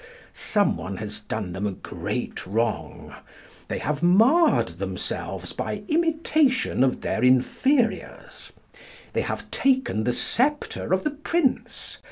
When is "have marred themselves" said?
3.77-5.53